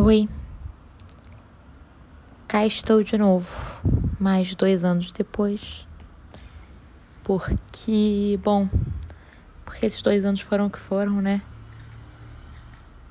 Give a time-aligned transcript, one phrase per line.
[0.00, 0.28] Oi,
[2.46, 3.50] cá estou de novo,
[4.20, 5.88] mais dois anos depois,
[7.24, 8.68] porque, bom,
[9.64, 11.42] porque esses dois anos foram o que foram, né?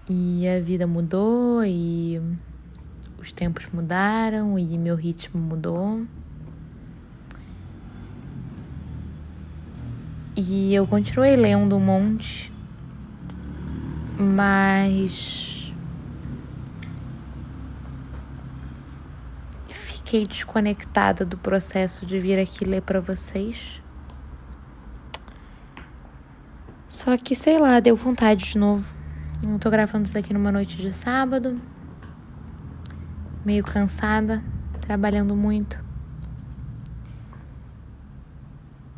[0.09, 2.21] E a vida mudou e
[3.19, 6.05] os tempos mudaram e meu ritmo mudou.
[10.37, 12.49] E eu continuei lendo um monte,
[14.17, 15.56] mas
[20.07, 23.83] fiquei desconectada do processo de vir aqui ler para vocês.
[26.87, 28.95] Só que sei lá, deu vontade de novo.
[29.43, 31.59] Eu tô gravando isso daqui numa noite de sábado,
[33.43, 34.41] meio cansada,
[34.79, 35.83] trabalhando muito.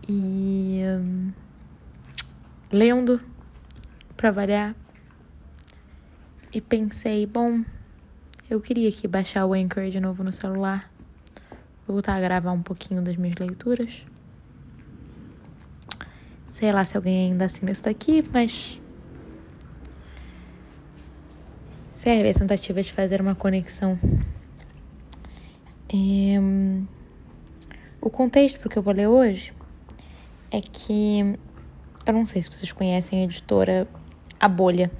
[0.07, 1.31] E um,
[2.71, 3.19] lendo
[4.15, 4.75] para variar.
[6.53, 7.63] E pensei, bom,
[8.47, 10.98] eu queria aqui baixar o Anchor de novo no celular.
[11.89, 14.05] Voltar a gravar um pouquinho das minhas leituras.
[16.47, 18.79] Sei lá se alguém ainda assina isso daqui, mas
[21.87, 23.97] serve a tentativa de fazer uma conexão.
[25.91, 26.37] É,
[27.99, 29.51] o contexto para o que eu vou ler hoje
[30.51, 31.39] é que
[32.05, 33.87] eu não sei se vocês conhecem a editora
[34.39, 34.91] A Bolha,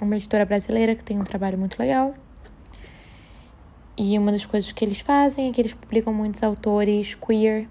[0.00, 2.14] uma editora brasileira que tem um trabalho muito legal.
[3.96, 7.68] E uma das coisas que eles fazem é que eles publicam muitos autores queer,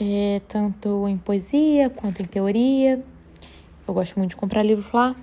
[0.00, 3.02] é, tanto em poesia quanto em teoria.
[3.86, 5.16] Eu gosto muito de comprar livros lá.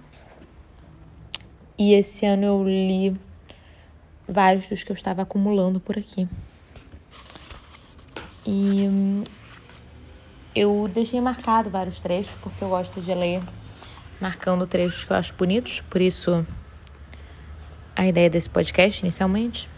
[1.78, 3.16] E esse ano eu li
[4.28, 6.28] vários dos que eu estava acumulando por aqui.
[8.46, 9.24] E
[10.56, 13.42] eu deixei marcado vários trechos, porque eu gosto de ler
[14.20, 16.46] marcando trechos que eu acho bonitos, por isso
[17.96, 19.70] a ideia desse podcast inicialmente.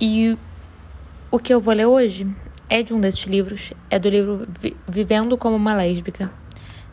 [0.00, 0.36] E
[1.30, 2.26] o que eu vou ler hoje
[2.68, 4.46] é de um desses livros, é do livro
[4.86, 6.30] Vivendo como uma Lésbica,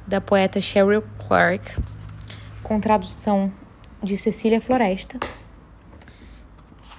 [0.07, 1.81] da poeta Sheryl Clark
[2.63, 3.51] com tradução
[4.03, 5.19] de Cecília Floresta.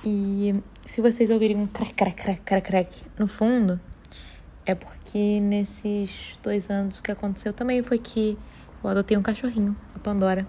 [0.05, 0.55] E
[0.85, 3.81] se vocês ouvirem um crack, crack, crack, crack, crack no fundo,
[4.67, 8.39] é porque nesses dois anos o que aconteceu também foi que
[8.83, 10.47] eu adotei um cachorrinho, a Pandora,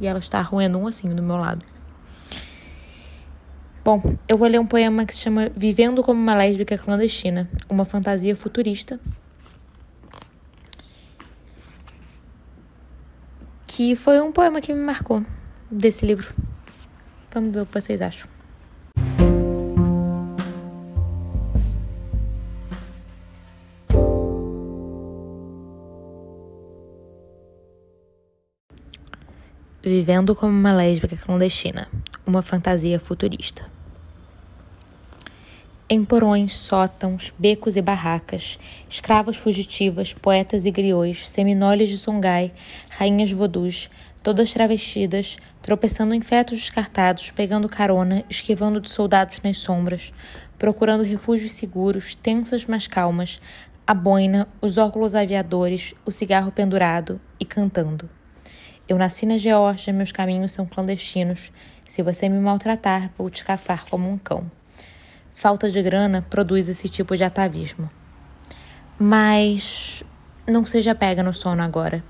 [0.00, 1.64] e ela está roendo um ossinho do meu lado.
[3.84, 7.84] Bom, eu vou ler um poema que se chama Vivendo como uma Lésbica Clandestina, uma
[7.84, 8.98] fantasia futurista
[13.76, 15.24] que foi um poema que me marcou
[15.68, 16.32] desse livro.
[17.32, 18.28] Vamos ver o que vocês acham.
[29.86, 31.88] Vivendo como uma lésbica clandestina,
[32.26, 33.70] uma fantasia futurista.
[35.86, 38.58] Em porões, sótãos, becos e barracas,
[38.88, 42.50] escravas fugitivas, poetas e griots, seminóides de Songhai,
[42.88, 43.90] rainhas vodus,
[44.22, 50.14] todas travestidas, tropeçando em fetos descartados, pegando carona, esquivando de soldados nas sombras,
[50.58, 53.38] procurando refúgios seguros, tensas mas calmas,
[53.86, 58.08] a boina, os óculos aviadores, o cigarro pendurado e cantando.
[58.88, 61.50] Eu nasci na Geórgia, meus caminhos são clandestinos.
[61.84, 64.50] Se você me maltratar, vou te caçar como um cão
[65.34, 67.90] falta de grana produz esse tipo de atavismo.
[68.98, 70.04] Mas
[70.46, 72.02] não seja pega no sono agora.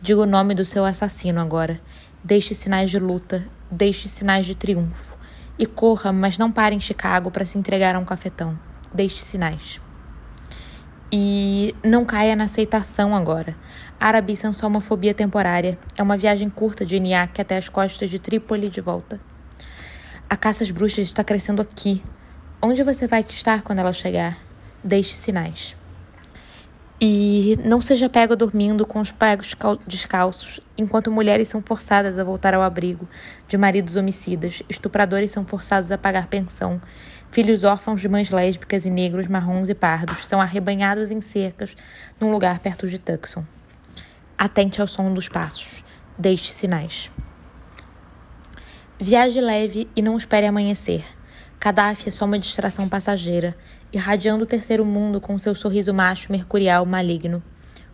[0.00, 1.78] Diga o nome do seu assassino agora.
[2.24, 5.14] Deixe sinais de luta, deixe sinais de triunfo.
[5.58, 8.58] E corra, mas não pare em Chicago para se entregar a um cafetão.
[8.92, 9.78] Deixe sinais.
[11.12, 13.56] E não caia na aceitação agora.
[13.98, 15.78] Árabes são só uma fobia temporária.
[15.96, 19.20] É uma viagem curta de Eniac até as costas de Trípoli de volta.
[20.28, 22.02] A caça às bruxas está crescendo aqui,
[22.62, 24.36] Onde você vai estar quando ela chegar?
[24.84, 25.74] Deixe sinais.
[27.02, 29.56] E não seja pego dormindo com os pegos
[29.86, 33.08] descalços, enquanto mulheres são forçadas a voltar ao abrigo
[33.48, 36.78] de maridos homicidas, estupradores são forçados a pagar pensão,
[37.30, 41.74] filhos órfãos de mães lésbicas e negros, marrons e pardos são arrebanhados em cercas
[42.20, 43.46] num lugar perto de Tucson.
[44.36, 45.82] Atente ao som dos passos.
[46.18, 47.10] Deixe sinais.
[48.98, 51.02] Viaje leve e não espere amanhecer.
[51.62, 53.54] Gaddafi é só uma distração passageira,
[53.92, 57.42] irradiando o terceiro mundo com seu sorriso macho mercurial maligno.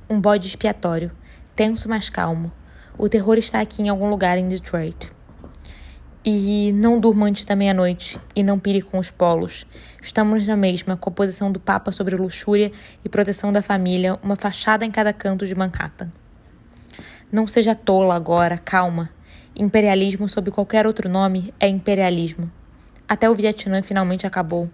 [0.08, 1.10] Um bode expiatório,
[1.56, 2.52] tenso mas calmo.
[2.96, 5.10] O terror está aqui em algum lugar em Detroit.
[6.24, 9.66] E não durma antes da meia-noite e não pire com os polos.
[10.00, 12.70] Estamos na mesma, com a posição do Papa sobre luxúria
[13.04, 16.12] e proteção da família, uma fachada em cada canto de Manhattan.
[17.32, 19.10] Não seja tola agora, calma.
[19.56, 22.48] Imperialismo sob qualquer outro nome é imperialismo.
[23.08, 24.68] Até o Vietnã finalmente acabou.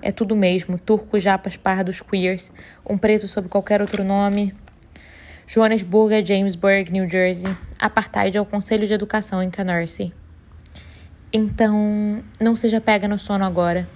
[0.00, 2.52] É tudo mesmo: turcos, japas, pardos, queers,
[2.88, 4.54] um preto sob qualquer outro nome.
[5.46, 7.56] Johannesburg é Jamesburg, New Jersey.
[7.78, 10.12] Apartheid é o Conselho de Educação em Canarsie.
[11.32, 13.88] Então, não seja pega no sono agora.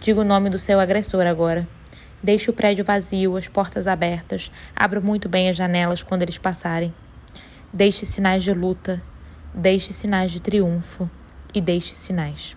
[0.00, 1.66] Diga o nome do seu agressor agora.
[2.22, 4.50] Deixe o prédio vazio, as portas abertas.
[4.74, 6.92] Abra muito bem as janelas quando eles passarem.
[7.72, 9.02] Deixe sinais de luta.
[9.54, 11.08] Deixe sinais de triunfo.
[11.54, 12.56] E deixe sinais.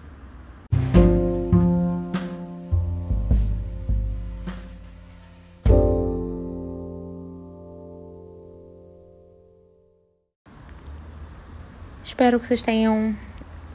[12.20, 13.16] Espero que vocês tenham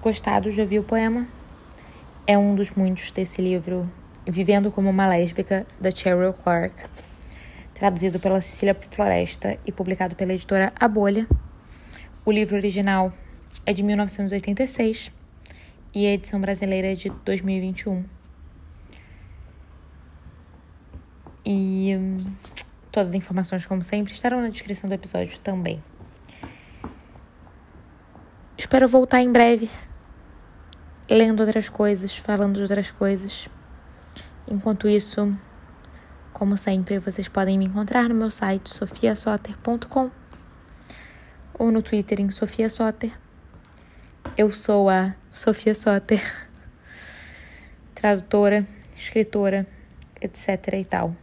[0.02, 1.26] gostado de ouvir o poema.
[2.26, 3.90] É um dos muitos desse livro
[4.26, 6.74] Vivendo como uma Lésbica, da Cheryl Clark,
[7.72, 11.26] traduzido pela Cecília Floresta e publicado pela editora A Bolha.
[12.22, 13.14] O livro original
[13.64, 15.10] é de 1986
[15.94, 18.04] e a edição brasileira é de 2021.
[21.46, 22.18] E hum,
[22.92, 25.82] todas as informações, como sempre, estarão na descrição do episódio também.
[28.74, 29.70] Espero voltar em breve,
[31.08, 33.48] lendo outras coisas, falando de outras coisas.
[34.48, 35.32] Enquanto isso,
[36.32, 40.10] como sempre, vocês podem me encontrar no meu site sofiasoter.com
[41.56, 43.16] ou no Twitter em Sofia Soter.
[44.36, 46.20] Eu sou a Sofia Soter,
[47.94, 48.66] tradutora,
[48.96, 49.68] escritora,
[50.20, 51.16] etc e tal.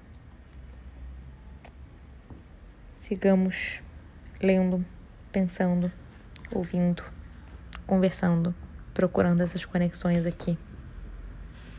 [2.95, 3.81] Sigamos
[4.42, 4.86] lendo,
[5.33, 5.92] pensando,
[6.50, 7.03] ouvindo,
[7.91, 8.55] conversando,
[8.93, 10.57] procurando essas conexões aqui.